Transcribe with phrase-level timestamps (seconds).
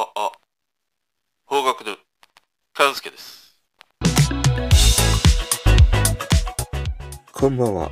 [0.00, 0.30] あ、あ、
[1.44, 1.96] 方角の、
[2.72, 3.58] 勘介です。
[7.32, 7.90] こんばんは。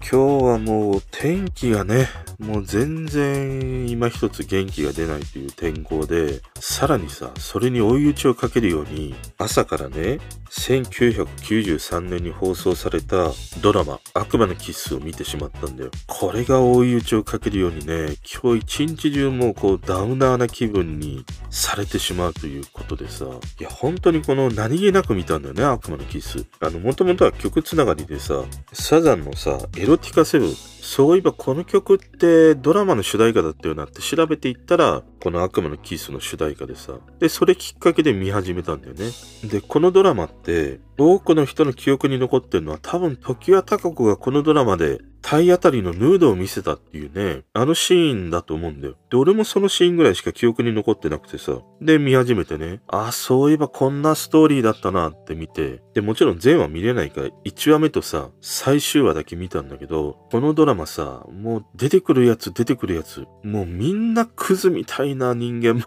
[0.00, 2.08] 今日はもう天気がね、
[2.40, 10.18] もう全然今一つ元気が出ないという天候で、さらにさ、それに追い打ちをかけるように、朝からね、
[10.50, 13.30] 1993年に放送された
[13.60, 15.90] ドラマ、悪魔のキスを見てしまったんだよ。
[16.06, 23.26] これが追い打ちをかけるようにね、今日一日中もうこうダウナーな気分にされてしまうということでさ、
[23.60, 26.46] いや本当にこの何気なく見たんだよね、悪魔のキス。
[26.60, 39.10] あの、もともとは曲つながりでさ、サザンのさ、エロティカセブン、そういえばこの曲ってドラマの主題歌だったよなって調べていったら、この悪魔のキスの主題歌でさ、で、それきっかけで見始めたんだよね。
[39.44, 48.96] で、このドラマって、多くの人の記憶に残ってるのは多分時は高子がこのドラマで体当たりのヌードを見せたっていうね、あのシーンだと思うんだよ。
[49.10, 51.58] で、俺もそのシーンぐらいしか記憶に残ってなくてさ。
[51.80, 65.84] で、見始めてね、あ、そういえばこんなストーリーだったなって見て、で、もちろん全話見れないから、1話目とさ、最終話だけ見たんだけど、このドラマさ、もう出てくるやつ出てくるやつ、もうみんなクズみたいな人間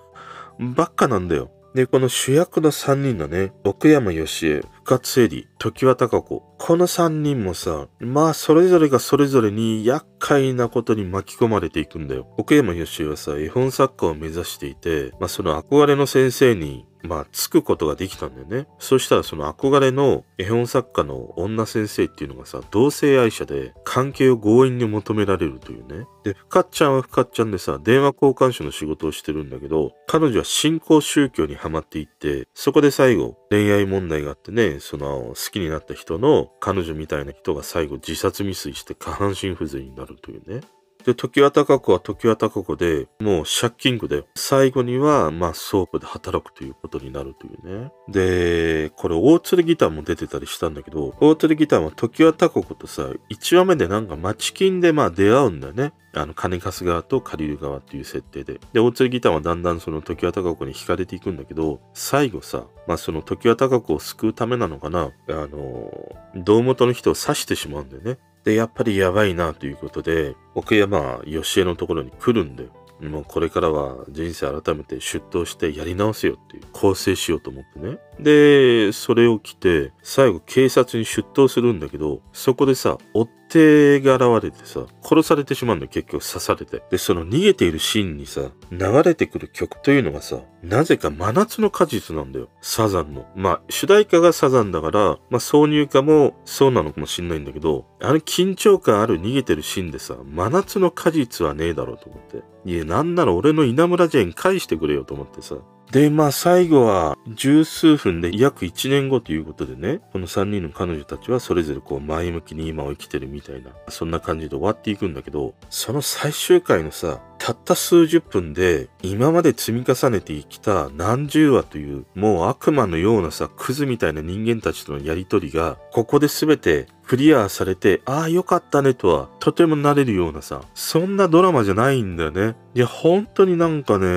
[0.75, 1.52] ばっかなんだよ。
[1.73, 6.44] で、この主役の3人のね、奥山義恵、深津絵里、時和孝子。
[6.58, 12.28] この3人もさ、まあそれぞれがそれぞれに厄介なことに巻き込まれていくんだよ。
[12.38, 18.67] 奥山義恵はさ、絵本作家を目指していて、まあその憧れの先生に、まあ、つくことができたんだよね。
[18.80, 26.05] そしたらその憧れの絵本作家の女先生っていうのがさ、同性愛者で関係を強引に求められるというね。
[26.23, 40.61] で、深っちゃんは深っちゃんでさ、電話交換手の仕事をしてるんだけど、彼女は新興宗教にハマっていって、そこで最後、恋愛問題があってね、その好きになった人の彼女みたいな人が最後自殺未遂して下半身不随になるというね。
[41.05, 47.91] で、常盤貴子は常盤貴子で、もう借金苦で、最後には、まあ、ソープで働くということになるというね。
[48.07, 55.94] で、これ、大鶴義丹も出てたりしたんだけど、大鶴義丹は常盤貴子とさ、1話目でなんか町金でまあ出会うんだよね。
[56.13, 58.59] あの、金貸す側と借りる側っていう設定で。
[58.73, 68.17] で、大鶴義丹はだんだんその常盤貴子に惹かれていくんだけど、最後さ、まあその常盤貴子を救うためなのかな、あの、胴元の人を刺してしまうんだよね。
[68.44, 72.69] で、やっぱりやばいなということで、奥山義江のところに来るんで。
[73.02, 77.97] もうこれからは人生改めて出頭してやり直せよっていう、構成しようと思ってね。
[78.19, 86.81] で、それを着て、最後警察に出頭するんだけど、そこでさ、夫っ手が現れてさ、殺されてしまうんだよ、結局刺されて。
[86.89, 92.47] で、その逃げているシーンにさ、流れてくる曲というのがさ、なぜか真夏の果実なんだよ。
[92.61, 93.25] サザンの。
[93.35, 102.44] まあ、主題歌がサザンだから、まあ、挿入歌もそうなのかもしんないんだけど、あの緊張感ある逃げてるシーンでさ、真夏の果実はねえだろうと思って。
[102.63, 105.57] いや、なんなら俺の稲村ジェーン返してくれよと思ってさ。
[105.91, 132.55] で、まあ最後は十数分で約1年後ということでね、この3人の彼女たちはそれぞれこう前向きに今を生きてるみたいな、そんな感じで終わっていくんだけど、その最終回のさ、たった数十分で今まで積み重ねてきた何十話というもう悪魔のようなさ、クズみたいな人間たちとのやりとりが、ここで全てクリアされて、ああよかったねとはとてもなれるようなさ、そんなドラマじゃないんだよね。
[132.73, 134.07] いや、本当になんかね、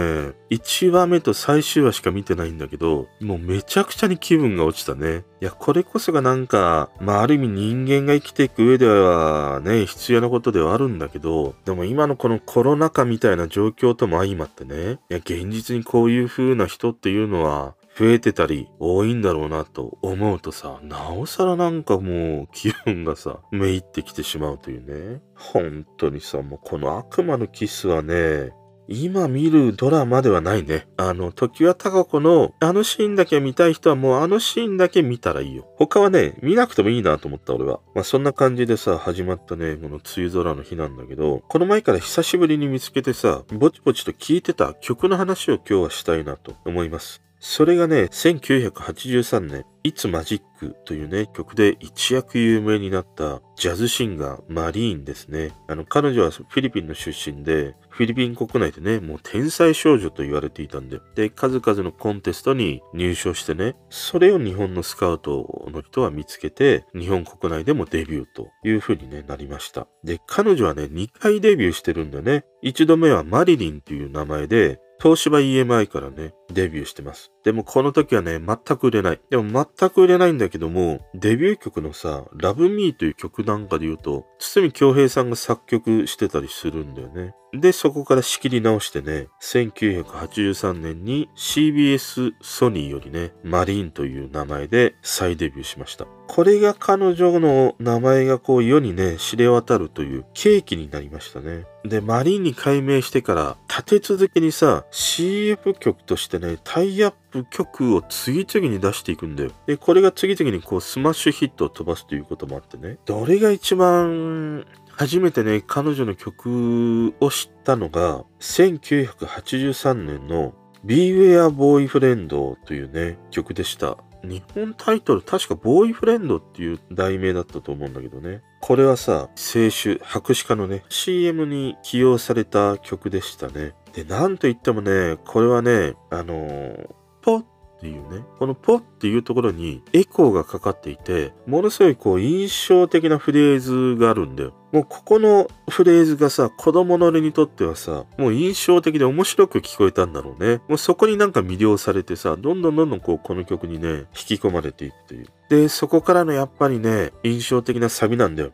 [0.50, 5.24] 1話目と最終話しか見てないんだけど、もうめちゃくちゃに気分が落ちたね。
[5.40, 25.22] いや、これこそがなんか、まあある意味人間が生きていく上ではね、必要なことではあるんだけど、でも今のこのコロナ禍みたいな状況とも相まってね、いや、現実にこういう風な人っていうのは、増えてたり多いんだろうなと思うとさ、なおさらなんかもう気分がさ、めいってきてしまうというね。
[25.36, 28.52] 本当にさ、もうこの悪魔のキスはね、
[28.86, 30.88] 今見るドラマではないね。
[30.96, 35.66] あの、時は高子のあのシーンだけ見たい人はもうあのシーンだけ見たらいいよ。
[35.76, 37.80] 他はね、見なくてもいいなと思った俺は。
[37.94, 47.22] まあそんな感じでさ、始まったね、この梅雨空の日なんだけど、この前から久しぶりに見つけてさ、ぼちぼちと聴いてた曲の話を今日はしたいなと思います。
[47.46, 50.40] それがね、1983年、It's Magic
[50.86, 55.52] というね、曲で一躍有名になったジャズシンガー、マリーンですね。
[55.68, 69.86] あの、彼女はフィリピンの出身で、フィリピン国内でね、もう天才少女と言われていたんで、で、数々のコンテストに入賞してね、それを日本のスカウトの人は見つけて、日本国内でもデビューという風にね、なりました。
[70.02, 72.46] で、彼女はね、2回デビューしてるんだよね。
[72.62, 77.32] 一度目はマリリンという名前で、東芝 EMI からね、デビューしてます。
[77.44, 79.20] でもこの時はね、全く売れない。
[79.30, 87.34] でも全く売れないんだけども、デビュー曲のさ、Love Me という曲なんかで言うと、堤京平さんが作曲してたりするんだよね。
[87.52, 96.06] で、そこから仕切り直してね、1983年に CBS ソニーよりね、マリーンという名前で再デビューしました。
[96.34, 101.64] これが彼女の名前がこう世にね、知れ渡るという契機になりましたね。
[101.84, 109.52] で、マリンに改名してから、立て続けにさ、CF 曲としてね、タイアップ曲を次々に出していくんだよ。
[109.68, 120.52] で、これが次々にこうスマッシュヒットを飛ばすということもあってね、どれが一番初めてね、彼女の曲を知ったのが、1983年の
[120.84, 123.98] Beware Boyfriend というね、曲でした。
[124.24, 128.42] 日本タイトル確かボーイフレンドっていう題名だったと思うんだけどね。
[128.60, 133.74] これはさ、青春、白紙化のね、CM に起用された曲でしたね。
[133.92, 136.88] で、なんと言ってもね、これはね、あのー、
[137.22, 137.44] ポッ
[137.84, 144.54] っていうね、このポっていうところにエコーがかかっていて、ものすごいこう印象的なフレーズがあるんだよ。
[144.72, 150.62] もうここのフレーズがさ、子供の俺にとってはさ、もう印象的で面白く聞こえたんだろうね。
[150.66, 155.26] もうそこになんか魅了されてさ、どんどんどんどんこうこの曲にね、引き込まれていくという。
[155.50, 158.52] で、そこからのやっぱりね、印象的なサビなんだよ。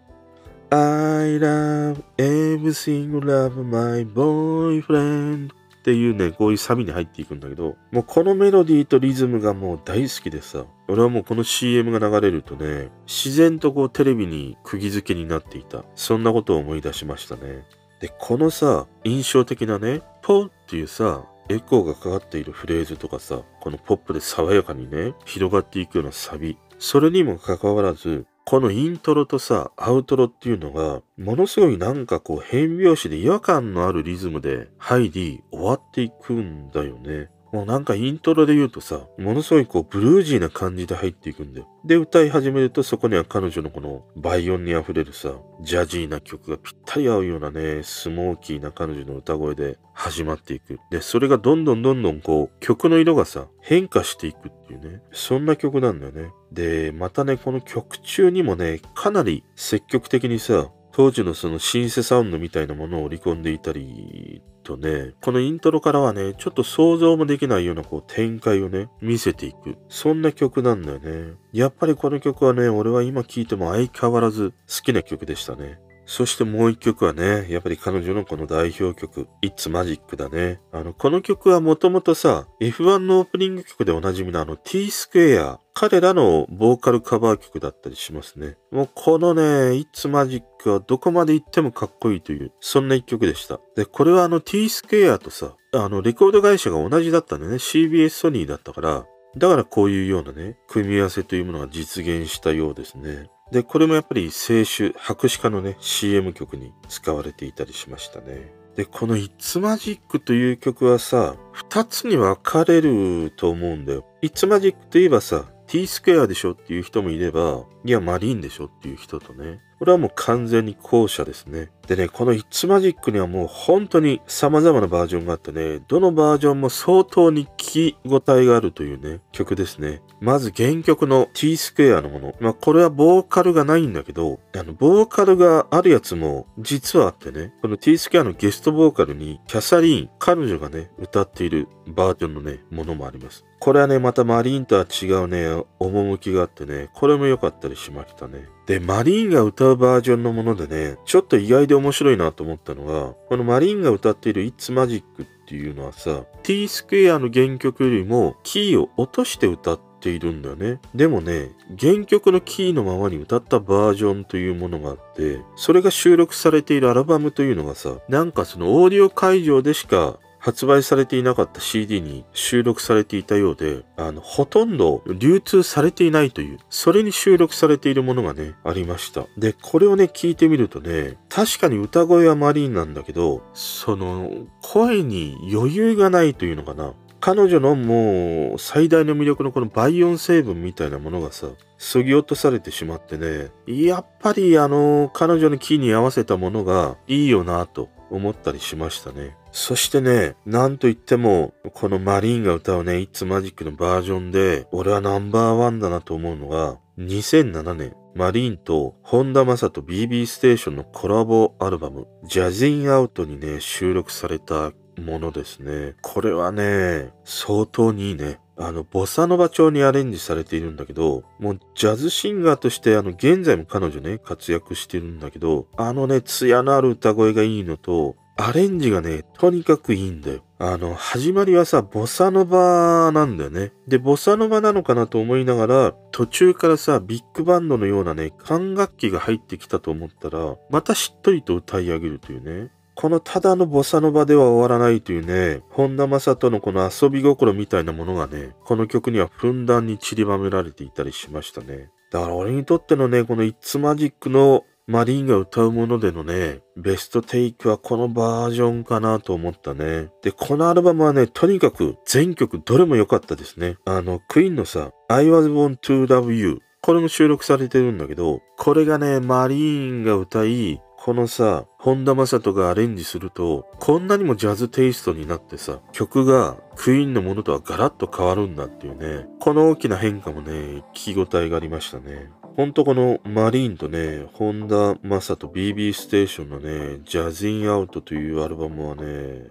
[0.72, 5.50] I love everything love my boyfriend
[5.80, 15.84] っていうね、こういうサビに入っていくんだけど、もうこのメロディーとリズムがもう大好きでさ、俺はもうこの CM が流れるとね、自然とこうテレビに釘付けになっていた。
[15.94, 17.64] そんなことを思い出しましたね。
[18.00, 26.58] で、このさ、印象的なね、ポーっていうさ、エコーがかかっているフレーズとかさ、このポップで爽やかにね、広がっていくようなサビ。
[26.78, 37.30] それにもかかわらず、このイントロとさ、アウトロっていうのが、ものすごいなんかこう変拍子で違和感のあるリズムで入り終わっていくんだよね。
[37.52, 41.68] もうなんかイントロで言うとさ、ものすごいこうブルージーな感じで入っていくんだよ。
[41.84, 50.78] で、歌い始めるとそこには彼女のこのバイオンに溢れるさ、ジャジーな曲がぴったり合うようなね、スモーキーな彼女の歌声で始まっていく。
[50.90, 56.30] で、それがどんどんどんどんこう曲の色がさ、変化していくっていうね、そんな曲なんだよね。
[56.52, 69.76] で、またね、この曲中にもね、かなり積極的にさ、当時のそのシンセサウンドみたいなものを織り込んでいたりとね、このイントロからはね、ちょっと想像もできないようなこう展開をね、見せていく。
[69.88, 71.34] そんな曲なんだよね。
[71.52, 75.80] やっぱりこの曲はね、俺は今聴いても相変わらず好きな曲でしたね。
[76.10, 80.60] そしてもう一曲はね、やっぱり彼女のこの代表曲、It's Magic だね。
[80.72, 88.56] あの、この曲はもともとさ、F1 のオープニング曲でおなじみのあの T スクエア、彼らのボーカルカバー曲だったりしますね。
[88.72, 93.60] もうこのね、It's Magic はどこまで行ってもかっこいいという、そんな一曲でした。
[93.76, 97.58] で、これはあの T スクエアとさ、あの、レコード会社が同じだったんだよね。
[97.58, 103.30] CBS ソニーだったから、だからこういうようなね、組み合わせというものが実現したようですね。
[103.52, 108.52] で、これもやっぱり青春、白紙化のね、CM 曲に使われていたりしましたね。
[108.76, 114.04] で、この It's Magic という曲はさ、二つに分かれると思うんだよ。
[114.22, 119.60] It's Magic といえばさ、T スクエアでしょっていう人もいれば、いや、マリーンでしょっていう人とね。
[119.80, 121.70] これはもう完全に後者ですね。
[121.88, 130.02] でね、この It's Magic にはもう本当に様々なバージョンがあってね、どのバージョンも相当に聞き応えがあるというね、曲ですね。
[130.20, 132.34] まず原曲の T スクエアのもの。
[132.40, 143.46] まあこれはボーカルがないんだけど、あの、ボーカルがあるやつも実はあってね、この T スクエアのゲストボーカルにキャサリーン、彼女がね、歌っているバージョンのね、ものもあります。
[143.60, 148.48] これはね、またマリーンとは違うね、趣があってね、これも良かったりしましたね。
[148.66, 160.80] で、マリーンが歌うバージョンのものでね、ちょっと意外で面白いなと思ったのが、このマリーンが歌っている It's Magic っていうのはさ、T スクエアの原曲よりもキーを落として歌っているんだよね。
[160.94, 179.26] でもね、原曲のキーのままに歌ったバージョンというものがあって、それが収録されているアルバムというのがさ、なんかそのオーディオ会場でしか発売されていなかった CD に収録されていたようで、あの、ほとんど流通されていないという、それに収録されているものがね、ありました。
[179.36, 184.30] で、これをね、聞いてみるとね、確かに歌声はマリーンなんだけど、その、
[184.62, 186.94] 声に余裕がないというのかな。
[187.20, 199.36] 彼女のもう最大の魅力のこの倍音成分みたいなものがさ、削ぎ落とされてしまってね、やっぱりあの、彼女のキーに合わせたものがいいよなと思ったりしましたね。
[199.52, 215.94] そしてね、なんといっても、このマリーンが歌うね、It's Magic のバージョンで、俺はナンバーワンだなと思うのが、2007年、マリーンと本田正と BB ステーションのコラボアルバム、ジャズインアウトにね、収録されたものですね。
[216.02, 218.38] これはね、相当にいいね。
[218.60, 230.42] あの、ボサノバ調にアレンジされているんだけど、もうジャズシンガーとしてあの、現在も彼女ね、活躍してるんだけど、あのね、艶のある歌声がいいのと、アレンジがね、とにかくいいんだよ。
[230.58, 233.72] あの、始まりはさ、ボサノバなんだよね。
[233.88, 242.70] で、ボサノバなのかなと思いながら、途中からさ、ビッグバンドのようなね、管楽器が入ってきたと思ったら、またしっとりと歌い上げるというね。
[243.00, 251.88] このただのボサノバでは終わらないというね、本田正人のこの遊び心みたいなものがね、この曲にはふんだんに散りばめられていたりしましたね。
[252.12, 260.10] だから俺にとってのね、このイッツマジックのマリーンが歌うものでのね、ベストテイクはこのバージョンかなと思ったね。
[260.20, 263.78] で、このアルバムはね、とにかく全曲どれも良かったですね。
[263.86, 266.58] あの、クイーンのさ、I was born to love you。
[266.82, 282.30] これも収録されてるんだけど、これがね、マリーンが歌い、このさ、本田正人がアレンジすると、こんなにもジャズテイストになってさ、曲がクイーンのものとはガラッと変わるんだっていうね、この大きな変化もね、聞き応えがありましたね。
[282.54, 289.46] ほんとこのマリーンとね、本田正人 BB ステーションのね、ジャズインアウトというアルバムはね、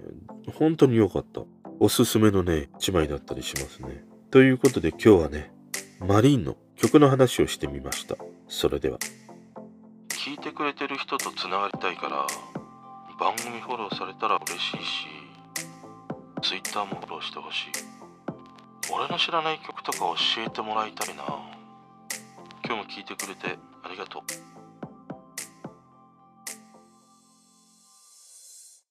[0.54, 1.42] 本当に良かった。
[1.80, 4.04] おすすめのね、一枚だったりしますね。
[4.30, 5.52] ということで今日はね、
[6.00, 8.18] マリーンの曲の話をしてみました。
[8.48, 9.00] それでは。
[10.20, 12.28] 聞いてくれてる人とつながりたいから
[13.18, 15.08] 番組フォローされたら嬉しいし
[16.42, 17.72] Twitter もフォローしてほしい。
[18.94, 21.24] 俺の知らない曲とか教えてもらいたいな。
[22.66, 24.24] 今日も聞いてくれてありがとう。